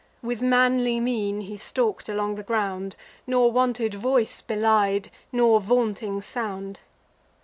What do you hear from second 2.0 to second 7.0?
along the ground, Nor wanted voice belied, nor vaunting sound.